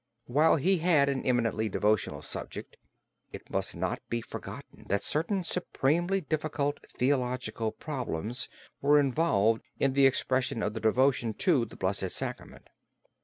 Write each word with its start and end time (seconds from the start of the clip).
While 0.25 0.55
he 0.55 0.79
had 0.79 1.09
an 1.09 1.23
eminently 1.27 1.69
devotional 1.69 2.23
subject, 2.23 2.75
it 3.31 3.51
must 3.51 3.75
not 3.75 4.01
be 4.09 4.19
forgotten 4.21 4.87
that 4.89 5.03
certain 5.03 5.43
supremely 5.43 6.21
difficult 6.21 6.83
theological 6.97 7.71
problems 7.71 8.49
were 8.81 8.99
involved 8.99 9.61
in 9.79 9.93
the 9.93 10.07
expression 10.07 10.63
of 10.63 10.73
devotion 10.73 11.35
to 11.35 11.65
the 11.65 11.75
Blessed 11.77 12.09
Sacrament. 12.09 12.69